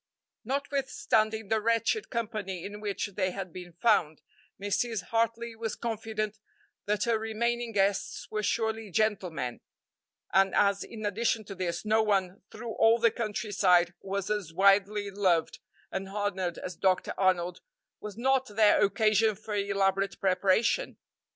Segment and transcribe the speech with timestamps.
[0.43, 4.19] Notwithstanding the wretched company in which they had been found,
[4.59, 5.03] Mrs.
[5.11, 6.39] Hartley was confident
[6.87, 9.61] that her remaining guests were surely "gentlemen;"
[10.33, 15.11] and as, in addition to this, no one through all the countryside was as widely
[15.11, 15.59] loved
[15.91, 17.13] and honored as Dr.
[17.15, 17.61] Arnold,
[17.99, 20.97] was not there occasion for elaborate preparation?